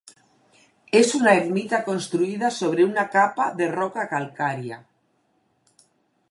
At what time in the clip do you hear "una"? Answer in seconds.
1.17-1.33, 2.89-3.05